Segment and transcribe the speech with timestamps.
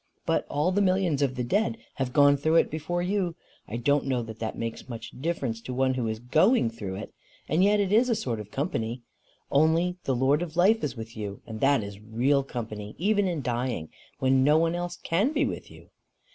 [0.25, 3.35] But all the millions of the dead have got through it before you.
[3.67, 6.95] I don't know that that makes much difference to the one who is going through
[6.95, 7.13] it.
[7.47, 9.03] And yet it is a sort of company.
[9.51, 13.43] Only, the Lord of Life is with you, and that is real company, even in
[13.43, 15.91] dying, when no one else can be with you."